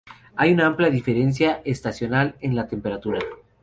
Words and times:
Hay 0.35 0.51
una 0.51 0.65
amplia 0.65 0.89
diferencia 0.89 1.61
estacional 1.63 2.33
en 2.41 2.55
la 2.55 2.67
temperatura. 2.67 3.19